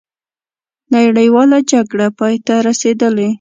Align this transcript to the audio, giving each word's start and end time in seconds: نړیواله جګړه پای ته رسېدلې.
نړیواله 0.93 1.57
جګړه 1.71 2.07
پای 2.19 2.35
ته 2.45 2.55
رسېدلې. 2.67 3.29